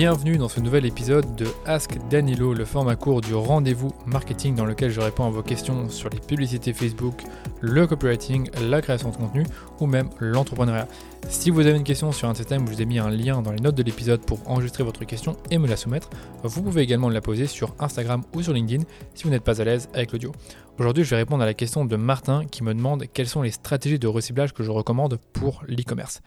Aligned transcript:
Bienvenue 0.00 0.38
dans 0.38 0.48
ce 0.48 0.60
nouvel 0.60 0.86
épisode 0.86 1.36
de 1.36 1.46
Ask 1.66 1.98
Danilo, 2.08 2.54
le 2.54 2.64
format 2.64 2.96
court 2.96 3.20
du 3.20 3.34
rendez-vous 3.34 3.92
marketing 4.06 4.54
dans 4.54 4.64
lequel 4.64 4.90
je 4.90 4.98
réponds 4.98 5.26
à 5.26 5.28
vos 5.28 5.42
questions 5.42 5.90
sur 5.90 6.08
les 6.08 6.20
publicités 6.20 6.72
Facebook, 6.72 7.22
le 7.60 7.86
copywriting, 7.86 8.48
la 8.62 8.80
création 8.80 9.10
de 9.10 9.16
contenu 9.16 9.44
ou 9.78 9.84
même 9.84 10.08
l'entrepreneuriat. 10.18 10.88
Si 11.28 11.50
vous 11.50 11.66
avez 11.66 11.76
une 11.76 11.84
question 11.84 12.12
sur 12.12 12.30
un 12.30 12.32
de 12.32 12.38
ces 12.38 12.46
thèmes, 12.46 12.66
je 12.66 12.72
vous 12.72 12.80
ai 12.80 12.86
mis 12.86 12.98
un 12.98 13.10
lien 13.10 13.42
dans 13.42 13.52
les 13.52 13.60
notes 13.60 13.74
de 13.74 13.82
l'épisode 13.82 14.24
pour 14.24 14.40
enregistrer 14.50 14.84
votre 14.84 15.04
question 15.04 15.36
et 15.50 15.58
me 15.58 15.68
la 15.68 15.76
soumettre. 15.76 16.08
Vous 16.44 16.62
pouvez 16.62 16.80
également 16.80 17.10
la 17.10 17.20
poser 17.20 17.46
sur 17.46 17.74
Instagram 17.78 18.22
ou 18.34 18.40
sur 18.40 18.54
LinkedIn 18.54 18.84
si 19.12 19.24
vous 19.24 19.30
n'êtes 19.30 19.44
pas 19.44 19.60
à 19.60 19.64
l'aise 19.64 19.90
avec 19.92 20.12
l'audio. 20.12 20.32
Aujourd'hui, 20.78 21.04
je 21.04 21.10
vais 21.10 21.16
répondre 21.16 21.42
à 21.42 21.46
la 21.46 21.52
question 21.52 21.84
de 21.84 21.96
Martin 21.96 22.46
qui 22.46 22.64
me 22.64 22.72
demande 22.72 23.04
quelles 23.12 23.28
sont 23.28 23.42
les 23.42 23.50
stratégies 23.50 23.98
de 23.98 24.08
recyclage 24.08 24.54
que 24.54 24.62
je 24.62 24.70
recommande 24.70 25.18
pour 25.34 25.62
l'e-commerce. 25.68 26.22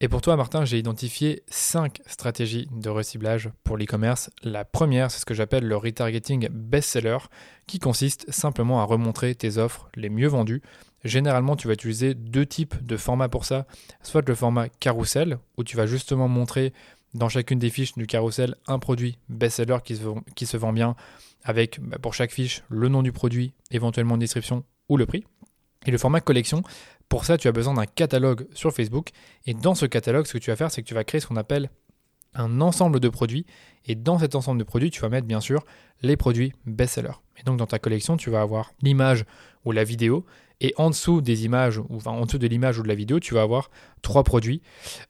Et 0.00 0.06
pour 0.06 0.20
toi, 0.20 0.36
Martin, 0.36 0.64
j'ai 0.64 0.78
identifié 0.78 1.42
5 1.48 2.02
stratégies 2.06 2.68
de 2.70 2.88
reciblage 2.88 3.50
pour 3.64 3.76
l'e-commerce. 3.76 4.30
La 4.44 4.64
première, 4.64 5.10
c'est 5.10 5.18
ce 5.18 5.26
que 5.26 5.34
j'appelle 5.34 5.66
le 5.66 5.76
retargeting 5.76 6.48
best-seller, 6.50 7.18
qui 7.66 7.80
consiste 7.80 8.30
simplement 8.30 8.80
à 8.80 8.84
remontrer 8.84 9.34
tes 9.34 9.58
offres 9.58 9.88
les 9.96 10.08
mieux 10.08 10.28
vendues. 10.28 10.62
Généralement, 11.02 11.56
tu 11.56 11.66
vas 11.66 11.74
utiliser 11.74 12.14
deux 12.14 12.46
types 12.46 12.80
de 12.86 12.96
formats 12.96 13.28
pour 13.28 13.44
ça. 13.44 13.66
Soit 14.00 14.26
le 14.28 14.36
format 14.36 14.68
carousel, 14.68 15.38
où 15.56 15.64
tu 15.64 15.76
vas 15.76 15.86
justement 15.86 16.28
montrer 16.28 16.72
dans 17.14 17.28
chacune 17.28 17.58
des 17.58 17.70
fiches 17.70 17.94
du 17.94 18.06
carousel 18.06 18.54
un 18.68 18.78
produit 18.78 19.18
best-seller 19.28 19.78
qui, 19.84 20.00
qui 20.36 20.46
se, 20.46 20.56
vend 20.56 20.72
bien, 20.72 20.94
avec 21.42 21.80
bah, 21.80 21.98
pour 22.00 22.14
chaque 22.14 22.30
fiche 22.30 22.62
le 22.68 22.88
nom 22.88 23.02
du 23.02 23.10
produit, 23.10 23.52
éventuellement 23.72 24.14
une 24.14 24.20
description 24.20 24.62
ou 24.88 24.96
le 24.96 25.06
prix. 25.06 25.24
Et 25.86 25.90
le 25.90 25.98
format 25.98 26.20
collection, 26.20 26.62
pour 27.08 27.24
ça, 27.24 27.38
tu 27.38 27.48
as 27.48 27.52
besoin 27.52 27.74
d'un 27.74 27.86
catalogue 27.86 28.46
sur 28.52 28.72
Facebook. 28.72 29.10
Et 29.46 29.54
dans 29.54 29.74
ce 29.74 29.86
catalogue, 29.86 30.26
ce 30.26 30.34
que 30.34 30.38
tu 30.38 30.50
vas 30.50 30.56
faire, 30.56 30.70
c'est 30.70 30.82
que 30.82 30.88
tu 30.88 30.94
vas 30.94 31.04
créer 31.04 31.20
ce 31.20 31.26
qu'on 31.26 31.36
appelle 31.36 31.70
un 32.34 32.60
ensemble 32.60 33.00
de 33.00 33.08
produits. 33.08 33.46
Et 33.86 33.94
dans 33.94 34.18
cet 34.18 34.34
ensemble 34.34 34.58
de 34.58 34.64
produits, 34.64 34.90
tu 34.90 35.00
vas 35.00 35.08
mettre 35.08 35.26
bien 35.26 35.40
sûr 35.40 35.64
les 36.02 36.16
produits 36.16 36.52
best-sellers. 36.66 37.20
Et 37.38 37.42
donc 37.44 37.58
dans 37.58 37.66
ta 37.66 37.78
collection, 37.78 38.16
tu 38.16 38.30
vas 38.30 38.40
avoir 38.40 38.72
l'image 38.82 39.24
ou 39.64 39.72
la 39.72 39.84
vidéo. 39.84 40.26
Et 40.60 40.74
en 40.76 40.90
dessous 40.90 41.20
des 41.20 41.44
images, 41.44 41.78
ou 41.78 41.96
enfin, 41.96 42.10
en 42.10 42.26
dessous 42.26 42.38
de 42.38 42.46
l'image 42.46 42.78
ou 42.78 42.82
de 42.82 42.88
la 42.88 42.96
vidéo, 42.96 43.20
tu 43.20 43.34
vas 43.34 43.42
avoir 43.42 43.70
trois 44.02 44.24
produits 44.24 44.60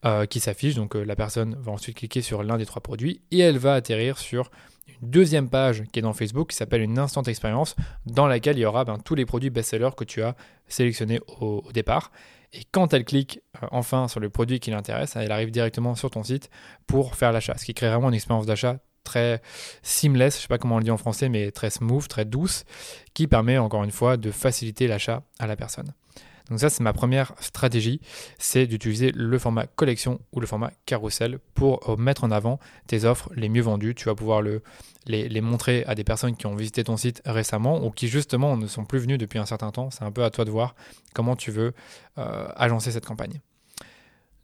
euh, 0.05 0.27
qui 0.27 0.41
s'affichent. 0.41 0.75
Donc 0.75 0.95
euh, 0.95 1.03
la 1.03 1.17
personne 1.17 1.57
va 1.59 1.73
ensuite 1.73 1.97
cliquer 1.97 2.21
sur 2.21 2.43
l'un 2.43 2.59
des 2.59 2.67
trois 2.67 2.83
produits 2.83 3.23
et 3.31 3.39
elle 3.39 3.59
va 3.59 3.75
atterrir 3.75 4.19
sur 4.19 4.51
une 4.89 5.11
deuxième 5.11 5.49
page 5.49 5.85
qui 5.93 5.99
est 5.99 6.03
dans 6.03 6.13
Facebook 6.13 6.51
qui 6.51 6.57
s'appelle 6.57 6.83
une 6.83 6.99
instant 6.99 7.23
expérience 7.23 7.77
dans 8.07 8.27
laquelle 8.27 8.57
il 8.57 8.63
y 8.63 8.65
aura 8.65 8.85
ben, 8.85 8.99
tous 8.99 9.15
les 9.15 9.27
produits 9.27 9.51
best-sellers 9.51 9.91
que 9.97 10.05
tu 10.05 10.23
as 10.23 10.35
sélectionnés 10.67 11.21
au, 11.41 11.63
départ. 11.73 12.11
Et 12.53 12.63
quand 12.73 12.95
elle 12.95 13.05
clique 13.05 13.41
euh, 13.63 13.67
enfin 13.71 14.09
sur 14.09 14.21
le 14.21 14.31
produit 14.31 14.61
qui 14.61 14.71
l'intéresse, 14.71 15.17
elle 15.17 15.33
arrive 15.33 15.51
directement 15.51 15.95
sur 15.95 16.11
ton 16.11 16.23
site 16.23 16.51
pour 16.87 17.15
faire 17.15 17.33
l'achat, 17.33 17.57
ce 17.59 17.65
qui 17.65 17.75
crée 17.75 17.89
vraiment 17.89 18.09
une 18.09 18.15
expérience 18.15 18.47
d'achat 18.47 18.79
très 19.05 19.41
seamless, 19.83 20.35
je 20.35 20.39
ne 20.39 20.43
sais 20.43 20.49
pas 20.49 20.59
comment 20.59 20.75
on 20.75 20.79
le 20.79 20.85
dit 20.85 20.91
en 20.91 20.99
français, 20.99 21.29
mais 21.29 21.51
très 21.51 21.71
smooth, 21.71 22.07
très 22.09 22.27
douce, 22.27 22.65
qui 23.15 23.27
permet 23.27 23.57
encore 23.57 23.85
une 23.85 23.91
fois 23.91 24.19
de 24.19 24.31
faciliter 24.31 24.87
l'achat 24.87 25.23
à 25.39 25.47
la 25.47 25.57
personne. 25.57 25.95
Donc 26.51 26.61
ça, 26.61 26.71
c'est 26.71 26.83
ma 26.83 26.93
première 26.93 27.35
stratégie, 27.41 28.01
c'est 28.39 28.67
d'utiliser 28.67 29.13
le 29.13 29.39
format 29.39 29.67
collection 29.67 30.21
ou 30.33 30.41
le 30.41 30.47
format 30.47 30.71
carrousel 30.87 31.39
pour 31.55 31.89
euh, 31.89 31.97
mettre 31.97 32.25
en 32.25 32.31
avant 32.31 32.59
tes 32.87 33.05
offres 33.05 33.31
les 33.35 33.49
mieux 33.49 33.63
vendues. 33.63 33.95
Tu 33.95 34.07
vas 34.07 34.15
pouvoir 34.15 34.43
le, 34.43 34.63
les, 35.07 35.41
montrer 35.41 35.85
à 35.87 35.95
des 35.95 36.05
personnes 36.05 36.37
qui 36.37 36.47
ont 36.47 36.55
visité 36.57 36.85
ton 36.85 36.97
site 36.97 37.23
récemment 37.25 37.85
ou 37.85 37.91
qui 37.91 38.09
justement 38.09 38.57
ne 38.57 38.67
sont 38.67 38.85
plus 38.85 38.99
venues 38.99 39.19
depuis 39.19 39.39
un 39.39 39.47
certain 39.47 39.71
temps. 39.71 39.91
C'est 39.91 40.05
un 40.05 40.13
peu 40.13 40.25
à 40.25 40.31
toi 40.31 40.45
de 40.45 40.51
voir 40.51 40.75
comment 41.15 41.37
tu 41.37 41.51
veux 41.51 41.73
euh, 42.19 42.49
agencer 42.57 42.93
cette 42.93 43.07
campagne. 43.07 43.41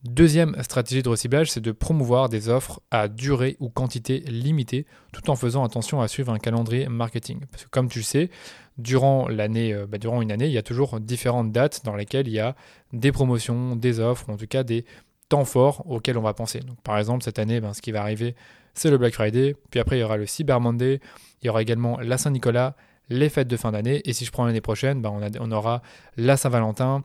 Deuxième 0.05 0.55
stratégie 0.62 1.02
de 1.02 1.08
reciblage, 1.08 1.50
c'est 1.50 1.62
de 1.62 1.72
promouvoir 1.72 2.28
des 2.28 2.50
offres 2.50 2.80
à 2.91 3.08
durée 3.08 3.56
ou 3.58 3.70
quantité 3.70 4.20
limitée, 4.20 4.84
tout 5.12 5.30
en 5.30 5.34
faisant 5.34 5.64
attention 5.64 6.02
à 6.02 6.08
suivre 6.08 6.30
un 6.30 6.38
calendrier 6.38 6.88
marketing. 6.88 7.41
Parce 7.50 7.64
que 7.64 7.70
comme 7.70 7.89
tu 7.89 8.01
le 8.01 8.05
sais, 8.05 8.29
durant 8.77 9.29
euh, 9.30 9.86
bah, 9.86 9.98
une 10.20 10.30
année, 10.30 10.46
il 10.46 10.52
y 10.52 10.58
a 10.58 10.62
toujours 10.62 11.01
différentes 11.01 11.52
dates 11.52 11.86
dans 11.86 11.96
lesquelles 11.96 12.29
il 12.29 12.34
y 12.34 12.40
a 12.40 12.55
des 12.92 13.12
promotions, 13.12 13.77
des 13.77 13.98
offres, 13.98 14.29
en 14.29 14.36
tout 14.36 14.46
cas 14.46 14.62
des 14.62 14.84
temps 15.30 15.46
forts 15.46 15.83
auxquels 15.89 16.18
on 16.18 16.23
va 16.23 16.34
penser. 16.34 16.61
Par 16.83 16.98
exemple, 16.98 17.24
cette 17.24 17.39
année, 17.39 17.62
ben, 17.62 17.73
ce 17.73 17.80
qui 17.80 17.90
va 17.90 18.02
arriver, 18.02 18.34
c'est 18.74 18.90
le 18.90 18.98
Black 18.98 19.14
Friday, 19.14 19.56
puis 19.70 19.80
après 19.80 19.96
il 19.96 20.00
y 20.00 20.05
aura 20.05 20.18
le 20.18 20.27
Cyber 20.27 20.61
Monday, 20.61 21.00
il 21.40 21.46
y 21.46 21.48
aura 21.48 21.62
également 21.62 21.98
la 22.00 22.18
Saint-Nicolas, 22.18 22.77
les 23.08 23.30
fêtes 23.30 23.48
de 23.48 23.56
fin 23.56 23.73
d'année, 23.73 24.02
et 24.05 24.12
si 24.12 24.27
je 24.27 24.33
prends 24.33 24.45
l'année 24.45 24.61
prochaine, 24.61 25.00
ben, 25.00 25.18
on, 25.40 25.50
aura 25.50 25.80
la 26.18 26.36
Saint-Valentin, 26.36 27.05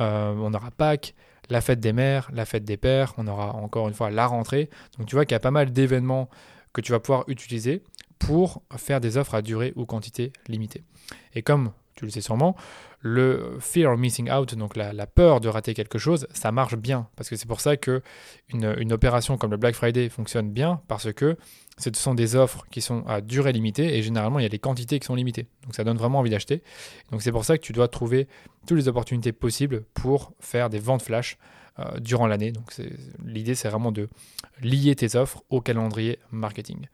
euh, 0.00 0.34
on 0.36 0.52
aura 0.52 0.72
Pâques, 0.72 1.14
la 1.48 1.60
fête 1.60 1.80
des 1.80 1.92
mères, 1.92 2.30
la 2.32 2.44
fête 2.44 2.64
des 2.64 2.76
pères, 2.76 3.14
on 3.16 3.26
aura 3.26 3.54
encore 3.54 3.88
une 3.88 3.94
fois 3.94 4.10
la 4.10 4.26
rentrée. 4.26 4.70
Donc 4.98 5.06
tu 5.06 5.14
vois 5.14 5.24
qu'il 5.24 5.34
y 5.34 5.36
a 5.36 5.40
pas 5.40 5.50
mal 5.50 5.72
d'événements 5.72 6.28
que 6.72 6.80
tu 6.80 6.92
vas 6.92 7.00
pouvoir 7.00 7.24
utiliser 7.28 7.82
pour 8.18 8.62
faire 8.76 9.00
des 9.00 9.16
offres 9.16 9.34
à 9.34 9.42
durée 9.42 9.72
ou 9.76 9.86
quantité 9.86 10.32
limitée. 10.46 10.84
Et 11.34 11.42
comme 11.42 11.72
tu 11.96 12.04
le 12.04 12.10
sais 12.10 12.20
sûrement, 12.20 12.56
le 13.00 13.56
fear 13.60 13.92
of 13.92 13.98
missing 13.98 14.30
out, 14.30 14.54
donc 14.54 14.76
la, 14.76 15.06
peur 15.06 15.40
de 15.40 15.48
rater 15.48 15.74
quelque 15.74 15.98
chose, 15.98 16.26
ça 16.32 16.52
marche 16.52 16.76
bien. 16.76 17.08
Parce 17.16 17.28
que 17.28 17.36
c'est 17.36 17.48
pour 17.48 17.60
ça 17.60 17.76
que 17.76 18.02
une, 18.52 18.92
opération 18.92 19.38
comme 19.38 19.50
le 19.50 19.56
Black 19.56 19.74
Friday 19.74 20.08
fonctionne 20.08 20.50
bien, 20.50 20.80
parce 20.88 21.12
que 21.12 21.36
ce 21.78 21.90
sont 21.94 22.14
des 22.14 22.36
offres 22.36 22.66
qui 22.70 22.82
sont 22.82 23.06
à 23.06 23.20
durée 23.20 23.52
limitée 23.52 23.96
et 23.96 24.02
généralement 24.02 24.38
il 24.38 24.42
y 24.42 24.46
a 24.46 24.50
des 24.50 24.58
quantités 24.58 24.98
qui 24.98 25.06
sont 25.06 25.14
limitées. 25.14 25.46
Donc 25.64 25.74
ça 25.74 25.84
donne 25.84 25.96
vraiment 25.96 26.18
envie 26.18 26.30
d'acheter. 26.30 26.62
Donc 27.10 27.22
c'est 27.22 27.32
pour 27.32 27.44
ça 27.44 27.56
que 27.56 27.62
tu 27.62 27.72
dois 27.72 27.88
trouver 27.88 28.28
toutes 28.66 28.76
les 28.76 28.88
opportunités 28.88 29.32
possibles 29.32 29.84
pour 29.94 30.32
faire 30.40 30.68
des 30.68 30.78
ventes 30.78 31.02
flash 31.02 31.38
euh, 31.78 31.98
durant 32.00 32.26
l'année. 32.26 32.52
Donc 32.52 32.74
l'idée 33.24 33.54
c'est 33.54 33.68
vraiment 33.68 33.92
de 33.92 34.08
lier 34.60 34.94
tes 34.94 35.16
offres 35.16 35.42
au 35.48 35.62
calendrier 35.62 36.18
marketing. 36.30 36.86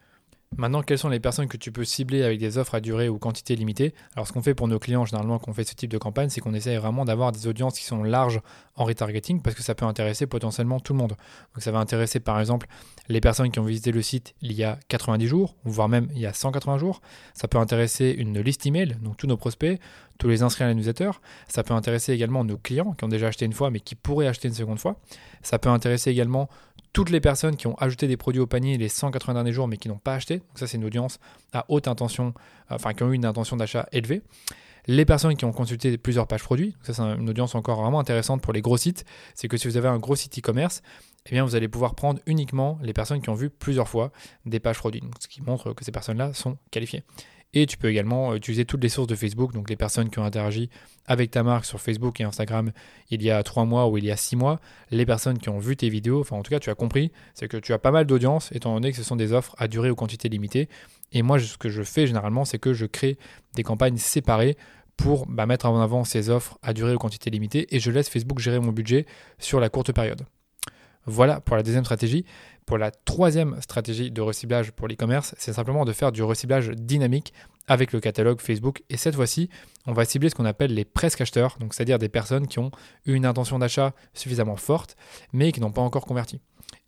Maintenant, 0.57 0.83
quelles 0.83 0.99
sont 0.99 1.09
les 1.09 1.21
personnes 1.21 1.49
que 1.49 1.57
tu 1.57 1.73
peux 1.73 1.85
cibler 1.85 2.23
avec 2.23 2.39
des 2.39 2.57
offres 2.57 2.77
à 2.77 2.81
durée 2.81 3.09
ou 3.09 3.19
quantité 3.19 3.57
limitée 3.57 3.95
Alors, 4.15 4.27
ce 4.27 4.33
qu'on 4.33 4.43
fait 4.43 4.55
pour 4.55 4.69
nos 4.69 4.79
clients, 4.79 5.05
généralement, 5.05 5.39
quand 5.39 5.51
on 5.51 5.55
fait 5.55 5.69
ce 5.69 5.75
type 5.75 5.91
de 5.91 5.99
campagne, 5.99 6.31
c'est 6.31 6.41
qu'on 6.41 6.55
essaye 6.55 6.77
vraiment 6.77 7.05
d'avoir 7.05 7.33
des 7.33 7.47
audiences 7.47 7.79
qui 7.79 7.85
sont 7.85 8.03
larges 8.03 8.41
en 8.77 8.85
retargeting 8.85 9.43
parce 9.43 9.57
que 9.57 9.63
ça 9.63 9.75
peut 9.75 9.85
intéresser 9.85 10.27
potentiellement 10.27 10.81
tout 10.81 10.93
le 10.93 10.99
monde. 10.99 11.11
Donc, 11.55 11.63
ça 11.63 11.73
va 11.73 11.79
intéresser, 11.79 12.21
par 12.21 12.41
exemple, 12.41 12.69
les 13.09 13.21
personnes 13.21 13.51
qui 13.51 13.59
ont 13.59 13.65
visité 13.65 13.93
le 13.93 14.01
site 14.03 14.35
il 14.41 14.53
y 14.53 14.65
a 14.65 14.79
90 14.89 15.27
jours, 15.27 15.57
voire 15.65 15.89
même 15.89 16.09
il 16.15 16.21
y 16.21 16.27
a 16.27 16.33
180 16.33 16.79
jours. 16.79 17.03
Ça 17.35 17.49
peut 17.49 17.59
intéresser 17.59 18.15
une 18.17 18.41
liste 18.41 18.65
email, 18.67 18.97
donc 19.03 19.17
tous 19.17 19.27
nos 19.27 19.37
prospects, 19.37 19.79
tous 20.19 20.29
les 20.29 20.43
inscrits 20.43 20.65
à 20.65 20.69
la 20.69 20.75
newsletter. 20.75 21.11
Ça 21.49 21.65
peut 21.65 21.75
intéresser 21.75 22.13
également 22.13 22.45
nos 22.45 22.57
clients 22.57 22.93
qui 22.93 23.05
ont 23.05 23.09
déjà 23.09 23.29
acheté 23.29 23.45
une 23.45 23.53
fois 23.53 23.71
mais 23.71 23.81
qui 23.81 23.95
pourraient 23.95 24.29
acheter 24.29 24.49
une 24.49 24.55
seconde 24.55 24.79
fois. 24.79 24.99
Ça 25.43 25.59
peut 25.59 25.69
intéresser 25.69 26.11
également 26.11 26.49
toutes 26.97 27.11
les 27.11 27.21
personnes 27.21 27.57
qui 27.57 27.67
ont 27.67 27.75
ajouté 27.75 28.09
des 28.09 28.17
produits 28.17 28.41
au 28.41 28.47
panier 28.47 28.79
les 28.79 28.89
180 28.89 29.35
derniers 29.35 29.53
jours 29.53 29.69
mais 29.69 29.77
qui 29.77 29.87
n'ont 29.89 29.99
pas 29.99 30.15
acheté. 30.15 30.39
Donc 30.39 30.59
ça 30.59 30.67
c'est 30.67 30.79
une 30.79 30.85
audience 30.87 31.19
à 31.53 31.67
haute 31.69 31.89
intention, 31.89 32.33
enfin 32.71 32.95
qui 32.95 33.03
ont 33.03 33.13
eu 33.13 33.15
une 33.15 33.27
intention 33.27 33.59
d'achat 33.59 33.87
élevée. 33.93 34.23
Les 34.87 35.05
personnes 35.05 35.37
qui 35.37 35.45
ont 35.45 35.53
consulté 35.53 35.99
plusieurs 35.99 36.27
pages 36.27 36.43
produits, 36.43 36.75
ça 36.81 36.95
c'est 36.95 37.03
une 37.03 37.29
audience 37.29 37.55
encore 37.55 37.83
vraiment 37.83 38.01
intéressante 38.01 38.41
pour 38.41 38.55
les 38.55 38.63
gros 38.63 38.79
sites, 38.79 39.05
c'est 39.35 39.47
que 39.47 39.59
si 39.59 39.69
vous 39.69 39.77
avez 39.77 39.89
un 39.89 39.99
gros 39.99 40.17
site 40.17 40.39
e-commerce, 40.39 40.81
eh 41.27 41.39
vous 41.39 41.55
allez 41.55 41.69
pouvoir 41.69 41.97
prendre 41.97 42.19
uniquement 42.25 42.79
les 42.81 42.95
personnes 42.95 43.21
qui 43.21 43.29
ont 43.29 43.35
vu 43.35 43.51
plusieurs 43.51 43.89
fois 43.89 44.11
des 44.47 44.59
pages 44.59 44.79
produits, 44.79 45.03
ce 45.21 45.29
qui 45.29 45.43
montre 45.43 45.75
que 45.75 45.85
ces 45.85 45.93
personnes-là 45.93 46.33
sont 46.33 46.57
qualifiées. 46.71 47.03
Et 47.59 47.65
tu 47.65 47.79
peux 47.79 47.89
également 47.89 48.35
utiliser 48.35 48.67
toutes 48.67 48.83
les 48.83 48.91
sources 48.91 49.07
de 49.07 49.15
Facebook, 49.15 49.55
donc 49.55 49.71
les 49.71 49.77
personnes 49.77 50.11
qui 50.11 50.19
ont 50.19 50.25
interagi 50.25 50.69
avec 51.07 51.31
ta 51.31 51.43
marque 51.43 51.65
sur 51.65 51.81
Facebook 51.81 52.21
et 52.21 52.25
Instagram 52.25 52.71
il 53.09 53.23
y 53.23 53.31
a 53.31 53.43
trois 53.43 53.65
mois 53.65 53.89
ou 53.89 53.97
il 53.97 54.05
y 54.05 54.11
a 54.11 54.17
six 54.17 54.37
mois, 54.37 54.61
les 54.91 55.07
personnes 55.07 55.39
qui 55.39 55.49
ont 55.49 55.59
vu 55.59 55.75
tes 55.75 55.89
vidéos, 55.89 56.21
enfin 56.21 56.37
en 56.37 56.43
tout 56.43 56.51
cas 56.51 56.61
tu 56.61 56.69
as 56.69 56.75
compris, 56.75 57.13
c'est 57.33 57.49
que 57.49 57.57
tu 57.57 57.73
as 57.73 57.79
pas 57.79 57.93
mal 57.93 58.05
d'audience 58.05 58.53
étant 58.53 58.75
donné 58.75 58.91
que 58.91 58.99
ce 58.99 59.03
sont 59.03 59.17
des 59.17 59.33
offres 59.33 59.55
à 59.57 59.69
durée 59.69 59.91
ou 59.91 59.95
quantité 59.95 60.29
limitée. 60.29 60.69
Et 61.13 61.23
moi 61.23 61.39
ce 61.39 61.57
que 61.57 61.71
je 61.71 61.83
fais 61.83 62.07
généralement 62.07 62.45
c'est 62.45 62.59
que 62.59 62.75
je 62.75 62.85
crée 62.85 63.17
des 63.55 63.63
campagnes 63.63 63.97
séparées 63.97 64.59
pour 64.99 65.25
bah, 65.25 65.47
mettre 65.47 65.65
en 65.65 65.81
avant 65.81 66.05
ces 66.05 66.29
offres 66.29 66.59
à 66.63 66.75
durée 66.75 66.95
ou 66.95 66.99
quantité 66.99 67.31
limitée 67.31 67.75
et 67.75 67.81
je 67.81 67.91
laisse 67.91 68.11
Facebook 68.11 68.39
gérer 68.39 68.61
mon 68.61 68.73
budget 68.73 69.07
sur 69.39 69.61
la 69.61 69.71
courte 69.71 69.93
période. 69.93 70.27
Voilà 71.07 71.41
pour 71.41 71.57
la 71.57 71.63
deuxième 71.63 71.85
stratégie. 71.85 72.25
Pour 72.67 72.79
la 72.79 72.91
troisième 72.91 73.61
stratégie 73.61 74.11
de 74.11 74.21
reciblage 74.21 74.73
pour 74.73 74.89
l'e-commerce, 74.89 75.37
c'est 75.39 75.53
simplement 75.53 75.85
de 75.85 75.93
faire 75.93 76.11
du 76.11 76.25
reciblage 76.25 76.71
dynamique 76.71 77.33
avec 77.69 77.93
le 77.93 78.01
catalogue 78.01 78.41
Facebook. 78.41 78.83
Et 78.91 78.97
cette 78.97 79.15
fois-ci, 79.15 79.49
on 79.87 79.93
va 79.93 80.05
cibler 80.05 80.31
ce 80.31 80.35
qu'on 80.35 80.45
appelle 80.45 80.75
les 80.75 80.85
presque 80.85 81.21
acheteurs, 81.21 81.59
donc 81.61 81.75
c'est-à-dire 81.75 82.01
des 82.01 82.09
personnes 82.09 82.49
qui 82.49 82.59
ont 82.59 82.73
une 83.05 83.25
intention 83.25 83.61
d'achat 83.61 83.93
suffisamment 84.15 84.57
forte, 84.57 84.97
mais 85.33 85.53
qui 85.53 85.61
n'ont 85.61 85.71
pas 85.71 85.81
encore 85.83 86.07
converti. 86.07 86.41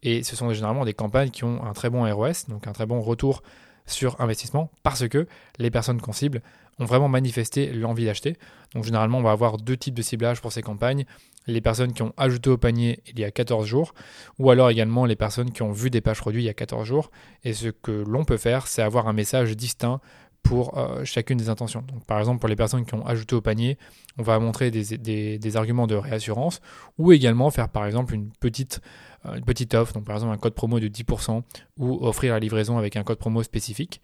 Et 0.02 0.24
ce 0.24 0.34
sont 0.34 0.52
généralement 0.52 0.84
des 0.84 0.94
campagnes 0.94 1.30
qui 1.30 1.44
ont 1.44 1.64
un 1.64 1.72
très 1.72 1.90
bon 1.90 2.04
ROS, 2.12 2.48
donc 2.48 2.66
un 2.66 2.72
très 2.72 2.86
bon 2.86 3.00
retour 3.00 3.42
sur 3.88 4.20
investissement, 4.20 4.70
parce 4.82 5.08
que 5.08 5.26
les 5.58 5.70
personnes 5.70 6.00
qu'on 6.00 6.12
cible 6.12 6.42
ont 6.78 6.84
vraiment 6.84 7.08
manifesté 7.08 7.72
l'envie 7.72 8.04
d'acheter. 8.04 8.36
Donc 8.74 8.84
généralement, 8.84 9.18
on 9.18 9.22
va 9.22 9.32
avoir 9.32 9.56
deux 9.56 9.76
types 9.76 9.94
de 9.94 10.02
ciblage 10.02 10.40
pour 10.40 10.52
ces 10.52 10.62
campagnes. 10.62 11.04
Les 11.46 11.60
personnes 11.60 11.92
qui 11.92 12.02
ont 12.02 12.12
ajouté 12.16 12.50
au 12.50 12.58
panier 12.58 13.00
il 13.06 13.18
y 13.18 13.24
a 13.24 13.30
14 13.30 13.66
jours, 13.66 13.94
ou 14.38 14.50
alors 14.50 14.70
également 14.70 15.06
les 15.06 15.16
personnes 15.16 15.50
qui 15.50 15.62
ont 15.62 15.72
vu 15.72 15.90
des 15.90 16.00
pages 16.00 16.18
produits 16.18 16.42
il 16.42 16.46
y 16.46 16.50
a 16.50 16.54
14 16.54 16.86
jours. 16.86 17.10
Et 17.44 17.54
ce 17.54 17.68
que 17.68 18.04
l'on 18.06 18.24
peut 18.24 18.36
faire, 18.36 18.66
c'est 18.66 18.82
avoir 18.82 19.08
un 19.08 19.14
message 19.14 19.56
distinct 19.56 20.00
pour 20.48 20.78
euh, 20.78 21.04
chacune 21.04 21.36
des 21.36 21.50
intentions. 21.50 21.82
Donc, 21.82 22.04
par 22.06 22.18
exemple, 22.18 22.40
pour 22.40 22.48
les 22.48 22.56
personnes 22.56 22.86
qui 22.86 22.94
ont 22.94 23.04
ajouté 23.04 23.34
au 23.36 23.42
panier, 23.42 23.76
on 24.16 24.22
va 24.22 24.38
montrer 24.38 24.70
des, 24.70 25.56
arguments 25.56 25.86
de 25.86 25.94
réassurance 25.94 26.62
ou 26.96 27.12
également 27.12 27.50
faire 27.50 27.68
par 27.68 27.84
exemple 27.84 28.14
une 28.14 28.30
petite, 28.40 28.80
euh, 29.26 29.40
petite 29.42 29.74
offre, 29.74 29.92
donc 29.92 30.04
par 30.04 30.16
exemple 30.16 30.32
un 30.32 30.38
code 30.38 30.54
promo 30.54 30.80
de 30.80 30.88
10% 30.88 31.42
ou 31.76 31.98
offrir 32.00 32.32
la 32.32 32.38
livraison 32.38 32.78
avec 32.78 32.96
un 32.96 33.04
code 33.04 33.18
promo 33.18 33.42
spécifique. 33.42 34.00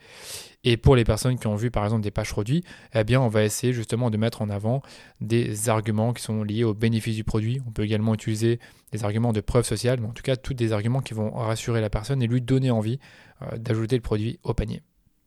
Et 0.64 0.76
pour 0.76 0.96
les 0.96 1.04
personnes 1.04 1.38
qui 1.38 1.46
ont 1.46 1.56
vu 1.56 1.70
par 1.70 1.84
exemple 1.84 2.02
des 2.02 2.10
pages 2.10 2.30
produits, 2.30 2.62
eh 2.94 3.04
bien 3.04 3.22
on 3.22 3.28
va 3.28 3.42
essayer 3.42 3.72
justement 3.72 4.10
de 4.10 4.18
mettre 4.18 4.42
en 4.42 4.50
avant 4.50 4.82
des 5.22 5.70
arguments 5.70 6.12
qui 6.12 6.22
sont 6.22 6.42
liés 6.42 6.64
au 6.64 6.74
bénéfice 6.74 7.16
du 7.16 7.24
produit. 7.24 7.62
On 7.66 7.70
peut 7.70 7.84
également 7.84 8.12
utiliser 8.12 8.60
des 8.92 9.02
arguments 9.02 9.32
de 9.32 9.40
preuve 9.40 9.64
sociale, 9.64 9.98
mais 9.98 10.08
en 10.08 10.12
tout 10.12 10.22
cas 10.22 10.36
tous 10.36 10.54
des 10.54 10.72
arguments 10.72 11.00
qui 11.00 11.14
vont 11.14 11.30
rassurer 11.30 11.80
la 11.80 11.88
personne 11.88 12.22
et 12.22 12.26
lui 12.26 12.42
donner 12.42 12.70
envie 12.70 12.98
euh, 13.40 13.56
d'ajouter 13.56 13.96
le 13.96 14.02
produit 14.02 14.38
au 14.42 14.52
panier. 14.52 14.82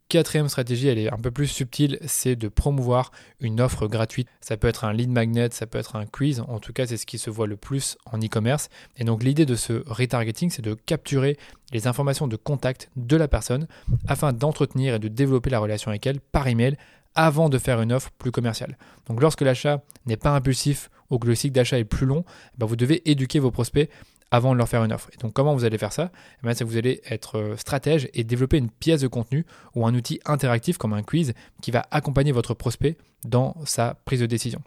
Quatrième 0.09 0.48
stratégie, 0.48 0.88
elle 0.88 1.00
est 1.00 1.12
un 1.12 1.18
peu 1.18 1.31
plus 1.31 1.48
subtile, 1.48 2.00
c'est 2.06 2.38
de 2.38 2.48
promouvoir 2.48 3.12
une 3.42 3.59
offre 3.59 3.88
gratuite. 3.88 4.30
Ça 4.39 4.56
peut 4.56 4.69
être 4.69 4.86
un 4.86 4.94
lead 4.94 5.09
magnet, 5.09 5.50
ça 5.51 5.68
peut 5.68 5.77
être 5.77 5.98
un 5.98 6.06
quiz, 6.06 6.39
en 6.39 6.59
tout 6.59 6.71
cas 6.71 6.88
c'est 6.88 6.95
ce 6.95 7.06
qui 7.06 7.18
se 7.18 7.30
voit 7.30 7.45
le 7.45 7.57
plus 7.57 7.98
en 8.06 8.18
e-commerce. 8.18 8.69
Et 8.95 9.04
donc 9.04 9.21
l'idée 9.21 9.45
de 9.45 9.56
ce 9.56 9.83
retargeting, 9.86 10.50
c'est 10.50 10.62
de 10.62 10.75
capturer 10.75 11.38
les 11.74 11.88
informations 11.88 12.25
de 12.25 12.38
contact 12.38 12.89
de 12.95 13.18
la 13.18 13.27
personne 13.27 13.68
afin 14.07 14.31
d'entretenir 14.31 14.95
et 14.95 15.00
de 15.00 15.09
développer 15.09 15.50
la 15.50 15.59
relation 15.59 15.89
avec 15.89 16.07
elle 16.07 16.21
par 16.21 16.48
email 16.48 16.77
avant 17.13 17.50
de 17.50 17.57
faire 17.57 17.81
une 17.81 17.92
offre 17.92 18.12
plus 18.18 18.31
commerciale. 18.31 18.77
Donc 19.07 19.19
lorsque 19.21 19.42
l'achat 19.42 19.83
n'est 20.06 20.15
pas 20.15 20.33
impulsif 20.33 20.89
ou 21.09 21.19
que 21.19 21.27
le 21.27 21.36
cycle 21.36 21.54
d'achat 21.54 21.80
est 21.80 21.83
plus 21.83 22.06
long, 22.06 22.24
eh 22.54 22.59
ben, 22.59 22.65
vous 22.65 22.77
devez 22.77 23.09
éduquer 23.12 23.39
vos 23.39 23.51
prospects 23.51 23.89
avant 24.31 24.53
de 24.53 24.57
leur 24.57 24.68
faire 24.68 24.83
une 24.83 24.94
offre. 24.94 25.09
Et 25.13 25.18
donc 25.18 25.33
comment 25.33 25.53
vous 25.53 25.65
allez 25.65 25.77
faire 25.77 25.94
ça? 25.94 26.12
Eh 26.39 26.45
bien, 26.45 26.53
C'est 26.53 26.63
que 26.63 26.69
vous 26.69 26.77
allez 26.77 27.01
être 27.09 27.38
euh, 27.38 27.57
stratège 27.57 28.09
et 28.13 28.24
développer 28.24 28.57
une 28.57 28.69
pièce 28.69 29.01
de 29.01 29.07
contenu 29.07 29.45
ou 29.75 29.85
un 29.85 29.94
outil 29.94 30.19
interactif 30.25 30.77
comme 30.77 30.94
un 30.94 31.03
quiz 31.03 31.33
qui 31.62 31.71
va 31.71 31.85
accompagner 31.91 32.31
votre 32.31 32.53
prospect 32.53 32.97
dans 33.24 33.56
sa 33.65 33.95
prise 34.06 34.19
de 34.19 34.25
décision. 34.25 34.62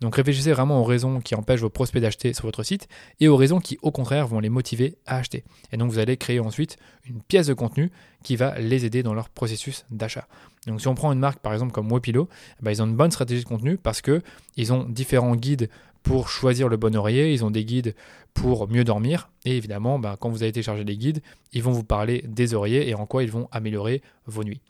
Donc 0.00 0.16
réfléchissez 0.16 0.52
vraiment 0.52 0.80
aux 0.80 0.84
raisons 0.84 1.20
qui 1.20 1.34
empêchent 1.34 1.60
vos 1.60 1.70
prospects 1.70 2.02
d'acheter 2.02 2.34
sur 2.34 2.44
votre 2.44 2.62
site 2.62 2.86
et 3.20 3.28
aux 3.28 3.36
raisons 3.36 3.60
qui 3.60 3.78
au 3.80 3.90
contraire 3.90 4.26
vont 4.26 4.40
les 4.40 4.50
motiver 4.50 4.98
à 5.06 5.16
acheter. 5.16 5.44
Et 5.72 5.76
donc 5.76 5.90
vous 5.90 5.98
allez 5.98 6.16
créer 6.16 6.38
ensuite 6.38 6.76
une 7.04 7.22
pièce 7.22 7.46
de 7.46 7.54
contenu 7.54 7.90
qui 8.22 8.36
va 8.36 8.58
les 8.58 8.84
aider 8.84 9.02
dans 9.02 9.14
leur 9.14 9.30
processus 9.30 9.86
d'achat. 9.90 10.28
Donc 10.66 10.80
si 10.80 10.88
on 10.88 10.94
prend 10.94 11.12
une 11.12 11.18
marque 11.18 11.38
par 11.38 11.54
exemple 11.54 11.72
comme 11.72 11.90
Wepilo, 11.90 12.28
eh 12.60 12.64
ben, 12.64 12.70
ils 12.72 12.82
ont 12.82 12.86
une 12.86 12.96
bonne 12.96 13.10
stratégie 13.10 13.42
de 13.42 13.48
contenu 13.48 13.78
parce 13.78 14.02
qu'ils 14.02 14.72
ont 14.72 14.84
différents 14.84 15.36
guides 15.36 15.70
pour 16.06 16.28
choisir 16.28 16.68
le 16.68 16.76
bon 16.76 16.94
oreiller, 16.94 17.32
ils 17.32 17.44
ont 17.44 17.50
des 17.50 17.64
guides 17.64 17.96
pour 18.32 18.68
mieux 18.68 18.84
dormir. 18.84 19.28
Et 19.44 19.56
évidemment, 19.56 19.98
bah, 19.98 20.16
quand 20.20 20.30
vous 20.30 20.44
allez 20.44 20.52
télécharger 20.52 20.84
les 20.84 20.96
guides, 20.96 21.20
ils 21.52 21.64
vont 21.64 21.72
vous 21.72 21.82
parler 21.82 22.22
des 22.28 22.54
oreillers 22.54 22.88
et 22.88 22.94
en 22.94 23.06
quoi 23.06 23.24
ils 23.24 23.30
vont 23.30 23.48
améliorer 23.50 24.02
vos 24.24 24.44
nuits. 24.44 24.60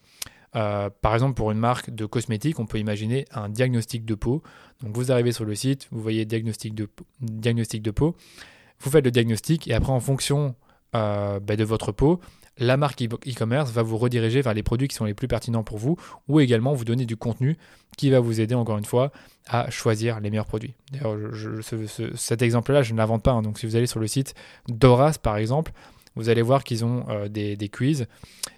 Euh, 0.55 0.89
par 1.03 1.13
exemple, 1.13 1.35
pour 1.35 1.51
une 1.51 1.59
marque 1.59 1.91
de 1.91 2.07
cosmétiques, 2.07 2.59
on 2.59 2.65
peut 2.65 2.79
imaginer 2.79 3.27
un 3.35 3.51
diagnostic 3.51 4.07
de 4.07 4.15
peau. 4.15 4.43
Donc 4.83 4.97
vous 4.97 5.13
arrivez 5.13 5.31
sur 5.31 5.45
le 5.45 5.55
site, 5.55 5.89
vous 5.91 6.01
voyez 6.01 6.25
diagnostic 6.25 6.75
de, 6.75 6.87
peau, 7.91 8.17
vous 8.81 8.91
faites 8.91 9.05
le 9.05 9.11
diagnostic 9.11 9.69
et 9.69 9.75
après 9.75 9.93
en 9.93 10.01
fonction 10.01 10.55
euh, 10.95 11.39
bah, 11.39 11.57
de 11.57 11.65
votre 11.65 11.93
peau, 11.93 12.19
la 12.59 12.77
marque 12.77 13.03
e-commerce 13.03 13.71
va 13.71 13.83
vous 13.83 13.99
rediriger 13.99 14.41
vers 14.41 14.55
les 14.55 14.63
produits 14.63 14.89
qui 14.89 14.97
sont 14.97 15.05
les 15.05 15.15
plus 15.15 15.29
pertinents 15.29 15.63
pour 15.63 15.79
vous 15.79 15.97
ou 16.29 16.41
également 16.41 16.73
vous 16.73 16.85
donner 16.85 17.05
du 17.05 17.17
contenu 17.17 17.57
qui 17.97 18.11
va 18.11 18.21
vous 18.21 18.41
aider 18.41 18.55
encore 18.55 18.79
une 18.79 18.85
fois 18.85 19.13
à 19.47 19.71
choisir 19.71 20.21
les 20.21 20.31
meilleurs 20.31 20.47
produits. 20.47 20.75
D'ailleurs, 20.93 21.17
cet 22.15 22.43
exemple-là, 22.43 22.83
je 22.83 22.93
ne 22.93 22.99
l'invente 22.99 23.23
pas. 23.23 23.33
Hein. 23.33 23.43
donc 23.43 23.59
si 23.59 23.67
vous 23.67 23.77
allez 23.77 23.87
sur 23.87 24.01
le 24.01 24.07
site 24.07 24.35
d'Horace 24.69 25.19
par 25.19 25.37
exemple, 25.37 25.73
vous 26.15 26.31
allez 26.31 26.43
voir 26.43 26.65
qu'ils 26.65 26.85
ont 26.85 27.05
euh, 27.11 27.29
des, 27.29 27.69
quiz 27.69 28.07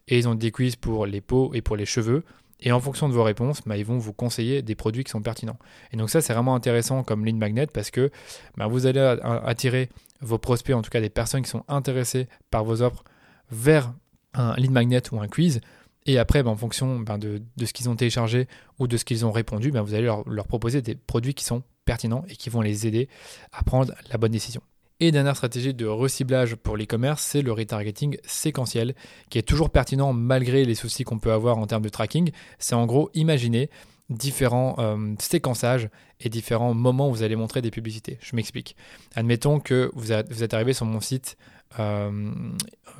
et 0.06 0.18
ils 0.18 0.28
ont 0.28 0.34
des 0.34 0.52
quiz 0.52 0.76
pour 0.76 1.06
les 1.06 1.20
peaux 1.20 1.52
et 1.54 1.60
pour 1.60 1.76
les 1.76 1.86
cheveux. 1.86 2.24
Et 2.60 2.72
en 2.72 2.80
fonction 2.80 3.08
de 3.08 3.14
vos 3.14 3.22
réponses, 3.22 3.60
bah, 3.66 3.76
ils 3.76 3.84
vont 3.84 3.98
vous 3.98 4.12
conseiller 4.12 4.62
des 4.62 4.74
produits 4.74 5.04
qui 5.04 5.10
sont 5.10 5.22
pertinents. 5.22 5.58
Et 5.92 5.96
donc 5.96 6.10
ça, 6.10 6.20
c'est 6.20 6.32
vraiment 6.32 6.56
intéressant 6.56 7.04
comme 7.04 7.24
ligne 7.24 7.36
magnet 7.36 7.66
parce 7.66 7.90
que 7.90 8.10
bah, 8.56 8.66
vous 8.66 8.86
allez 8.86 9.00
attirer 9.44 9.88
vos 10.20 10.38
prospects, 10.38 10.74
en 10.74 10.82
tout 10.82 10.90
cas 10.90 11.00
des 11.00 11.10
personnes 11.10 11.42
qui 11.42 11.50
sont 11.50 11.64
intéressées 11.68 12.26
par 12.50 12.64
vos 12.64 12.82
offres, 12.82 13.04
vers 13.50 13.92
un 14.34 14.54
lead 14.56 14.70
magnet 14.70 15.02
ou 15.12 15.20
un 15.20 15.28
quiz. 15.28 15.60
Et 16.06 16.18
après, 16.18 16.42
ben, 16.42 16.50
en 16.50 16.56
fonction 16.56 17.00
ben, 17.00 17.18
de, 17.18 17.42
ce 17.62 17.72
qu'ils 17.72 17.88
ont 17.90 17.96
téléchargé 17.96 18.48
ou 18.78 18.86
de 18.86 18.96
ce 18.96 19.04
qu'ils 19.04 19.26
ont 19.26 19.32
répondu, 19.32 19.70
ben, 19.70 19.82
vous 19.82 19.94
allez 19.94 20.06
leur, 20.06 20.46
proposer 20.46 20.80
des 20.80 20.94
produits 20.94 21.34
qui 21.34 21.44
sont 21.44 21.62
pertinents 21.84 22.24
et 22.28 22.36
qui 22.36 22.50
vont 22.50 22.60
les 22.60 22.86
aider 22.86 23.08
à 23.52 23.62
prendre 23.62 23.92
la 24.10 24.18
bonne 24.18 24.32
décision. 24.32 24.62
Et 25.00 25.12
dernière 25.12 25.36
stratégie 25.36 25.74
de 25.74 25.86
reciblage 25.86 26.56
pour 26.56 26.76
l'e-commerce, 26.76 27.22
c'est 27.22 27.42
le 27.42 27.52
retargeting 27.52 28.18
séquentiel, 28.24 28.94
qui 29.30 29.38
est 29.38 29.42
toujours 29.42 29.70
pertinent 29.70 30.12
malgré 30.12 30.64
les 30.64 30.74
soucis 30.74 31.04
qu'on 31.04 31.20
peut 31.20 31.30
avoir 31.30 31.58
en 31.58 31.66
termes 31.66 31.84
de 31.84 31.88
tracking. 31.88 32.32
C'est 32.58 32.74
en 32.74 32.84
gros 32.84 33.08
imaginer 33.14 33.70
différents 34.10 34.76
euh, 34.78 35.14
séquençages 35.20 35.88
et 36.20 36.28
différents 36.28 36.74
moments 36.74 37.10
où 37.10 37.12
vous 37.12 37.22
allez 37.22 37.36
montrer 37.36 37.62
des 37.62 37.70
publicités. 37.70 38.18
Je 38.20 38.34
m'explique. 38.34 38.74
Admettons 39.14 39.60
que 39.60 39.90
vous, 39.94 40.12
êtes 40.12 40.54
arrivé 40.54 40.72
sur 40.72 40.86
mon 40.86 41.00
site 41.00 41.36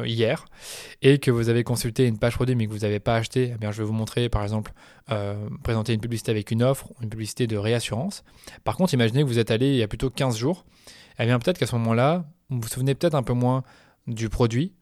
hier 0.05 0.45
et 1.03 1.19
que 1.19 1.31
vous 1.31 1.49
avez 1.49 1.65
consulté 1.65 2.07
une 2.07 2.19
page 2.19 2.35
produit 2.35 2.55
mais 2.55 2.67
que 2.67 2.73
vous 2.73 2.81
n'avez 2.81 3.01
pas 3.01 3.17
acheté, 3.17 3.53
eh 3.55 3.59
bien, 3.59 3.73
je 3.73 3.79
vais 3.79 3.85
vous 3.85 3.93
montrer 3.93 4.29
par 4.29 4.43
exemple 4.43 4.73
euh, 5.11 5.49
présenter 5.63 5.95
une 5.95 6.01
publicité 6.01 6.31
avec 6.31 6.51
une 6.51 6.63
offre, 6.63 6.89
une 7.01 7.09
publicité 7.09 7.47
de 7.47 7.57
réassurance. 7.57 8.25
Par 8.65 8.77
contre, 8.77 8.95
imaginez 8.95 9.23
que 9.23 9.29
vous 9.29 9.39
êtes 9.39 9.51
allé 9.51 9.69
il 9.69 9.77
y 9.77 9.83
a 9.83 9.89
plutôt 9.89 10.11
15 10.11 10.37
jours, 10.37 10.65
eh 11.19 11.27
peut-être 11.27 11.59
qu'à 11.59 11.67
ce 11.67 11.75
moment-là, 11.77 12.25
vous 12.51 12.61
vous 12.61 12.69
souvenez 12.69 12.95
peut-être 12.95 13.15
un 13.15 13.23
peu 13.23 13.33
moins 13.33 13.65
du 14.07 14.29
produit, 14.29 14.73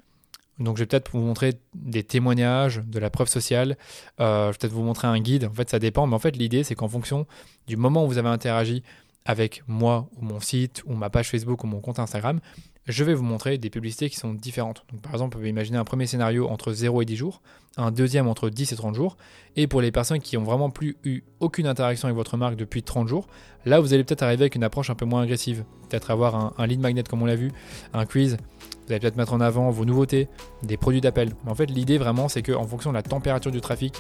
donc 0.59 0.77
je 0.77 0.83
vais 0.83 0.87
peut-être 0.87 1.11
vous 1.13 1.21
montrer 1.21 1.55
des 1.75 2.03
témoignages, 2.03 2.83
de 2.87 2.99
la 2.99 3.11
preuve 3.11 3.29
sociale, 3.29 3.77
euh, 4.21 4.47
je 4.47 4.53
vais 4.53 4.59
peut-être 4.59 4.73
vous 4.73 4.83
montrer 4.83 5.07
un 5.07 5.19
guide, 5.21 5.45
en 5.45 5.53
fait 5.53 5.69
ça 5.69 5.79
dépend, 5.79 6.07
mais 6.07 6.15
en 6.15 6.19
fait 6.19 6.37
l'idée 6.37 6.65
c'est 6.65 6.75
qu'en 6.75 6.89
fonction 6.89 7.27
du 7.67 7.77
moment 7.77 8.05
où 8.05 8.09
vous 8.09 8.19
avez 8.19 8.29
interagi 8.29 8.83
avec 9.27 9.63
moi 9.67 10.09
ou 10.17 10.25
mon 10.25 10.41
site 10.41 10.83
ou 10.87 10.95
ma 10.95 11.11
page 11.11 11.29
Facebook 11.29 11.65
ou 11.65 11.67
mon 11.67 11.81
compte 11.81 11.99
Instagram, 11.99 12.41
je 12.87 13.03
vais 13.03 13.15
vous 13.15 13.25
montrer 13.25 13.59
des 13.59 13.69
publicités 13.69 14.09
qui 14.09 14.17
sont 14.17 14.33
différentes. 14.33 14.85
Donc, 14.93 15.03
par 15.03 15.13
exemple, 15.13 15.35
vous 15.35 15.41
pouvez 15.41 15.51
imaginer 15.51 15.77
un 15.77 15.85
premier 15.85 16.07
scénario 16.07 16.49
entre 16.49 16.73
0 16.73 17.03
et 17.03 17.05
10 17.05 17.17
jours, 17.17 17.43
un 17.77 17.91
deuxième 17.91 18.29
entre 18.29 18.49
10 18.49 18.73
et 18.73 18.77
30 18.77 18.95
jours, 18.95 19.17
et 19.57 19.67
pour 19.67 19.81
les 19.81 19.91
personnes 19.91 20.21
qui 20.21 20.37
ont 20.37 20.45
vraiment 20.45 20.71
plus 20.71 20.97
eu 21.03 21.23
aucune 21.41 21.67
interaction 21.67 22.07
avec 22.07 22.17
votre 22.17 22.37
marque 22.37 22.55
depuis 22.55 22.85
30 22.85 23.09
jours, 23.09 23.27
là 23.65 23.81
vous 23.81 23.93
allez 23.93 24.05
peut-être 24.05 24.23
arriver 24.23 24.45
avec 24.45 24.55
une 24.55 24.63
approche 24.63 24.89
un 24.91 24.95
peu 24.95 25.05
moins 25.05 25.23
agressive, 25.23 25.65
peut-être 25.89 26.13
avoir 26.13 26.37
un, 26.37 26.55
un 26.59 26.67
lead 26.67 26.81
magnet 26.81 27.03
comme 27.03 27.23
on 27.23 27.27
l'a 27.27 27.35
vu, 27.35 27.51
un 27.93 28.07
quiz, 28.07 28.37
vous 28.87 28.93
allez 28.93 29.01
peut-être 29.01 29.17
mettre 29.17 29.33
en 29.33 29.41
avant 29.41 29.69
vos 29.71 29.85
nouveautés, 29.85 30.29
des 30.63 30.77
produits 30.77 31.01
d'appel. 31.01 31.33
Mais 31.45 31.51
en 31.51 31.57
fait, 31.57 31.67
l'idée 31.67 31.99
vraiment, 31.99 32.29
c'est 32.29 32.43
qu'en 32.43 32.65
fonction 32.65 32.91
de 32.91 32.95
la 32.95 33.03
température 33.03 33.51
du 33.51 33.61
trafic 33.61 33.97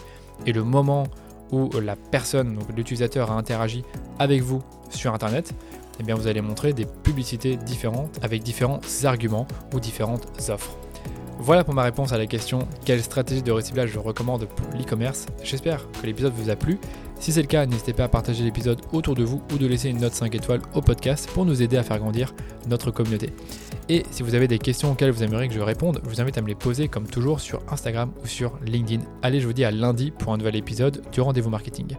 et 0.47 0.53
le 0.53 0.63
moment 0.63 1.09
où 1.51 1.71
la 1.81 1.97
personne, 1.97 2.55
donc 2.55 2.69
l'utilisateur, 2.77 3.33
a 3.33 3.35
interagi 3.35 3.85
avec 4.19 4.43
vous 4.43 4.63
sur 4.91 5.13
Internet, 5.15 5.55
eh 6.01 6.03
bien 6.03 6.15
vous 6.15 6.27
allez 6.27 6.41
montrer 6.41 6.73
des 6.73 6.87
publicités 6.87 7.57
différentes 7.57 8.19
avec 8.23 8.43
différents 8.43 8.81
arguments 9.05 9.47
ou 9.75 9.81
différentes 9.81 10.27
offres. 10.51 10.77
Voilà 11.39 11.65
pour 11.65 11.75
ma 11.75 11.83
réponse 11.83 12.13
à 12.13 12.19
la 12.19 12.27
question 12.27 12.67
quelle 12.85 13.03
stratégie 13.03 13.43
de 13.43 13.53
reciblage 13.53 13.91
je 13.91 13.99
recommande 13.99 14.47
pour 14.47 14.79
l'e-commerce? 14.79 15.27
J'espère 15.43 15.87
que 15.93 16.07
l'épisode 16.07 16.33
vous 16.35 16.51
a 16.51 16.57
plu. 16.57 16.79
Si 17.19 17.33
c'est 17.33 17.43
le 17.43 17.47
cas, 17.47 17.67
n'hésitez 17.67 17.93
pas 17.93 18.05
à 18.05 18.09
partager 18.09 18.43
l'épisode 18.43 18.81
autour 18.93 19.15
de 19.15 19.25
vous 19.25 19.43
ou 19.53 19.59
de 19.59 19.67
laisser 19.67 19.89
une 19.89 20.01
note 20.01 20.15
5 20.15 20.35
étoiles 20.35 20.63
au 20.75 20.81
podcast 20.81 21.29
pour 21.33 21.45
nous 21.45 21.63
aider 21.63 21.77
à 21.77 21.83
faire 21.83 21.99
grandir 21.99 22.35
notre 22.69 22.91
communauté. 22.91 23.33
Et 23.89 24.05
si 24.11 24.23
vous 24.23 24.35
avez 24.35 24.49
des 24.49 24.59
questions 24.59 24.93
auxquelles 24.93 25.11
vous 25.11 25.23
aimeriez 25.23 25.49
que 25.49 25.55
je 25.55 25.61
réponde, 25.61 26.01
je 26.05 26.09
vous 26.09 26.21
invite 26.21 26.39
à 26.39 26.43
me 26.43 26.49
les 26.49 26.55
poser 26.55 26.89
comme 26.89 27.07
toujours 27.07 27.41
sur 27.41 27.61
Instagram 27.71 28.11
ou 28.23 28.27
sur 28.27 28.59
LinkedIn. 28.65 29.03
Allez, 29.23 29.41
je 29.41 29.47
vous 29.47 29.53
dis 29.53 29.65
à 29.65 29.71
lundi 29.71 30.11
pour 30.11 30.33
un 30.33 30.39
nouvel 30.39 30.57
épisode 30.57 31.03
du 31.13 31.21
rendez-vous 31.21 31.51
marketing. 31.51 31.97